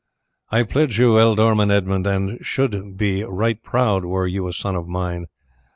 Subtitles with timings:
[0.49, 4.87] I pledge you, Ealdorman Edmund, and should be right proud were you a son of
[4.87, 5.27] mine.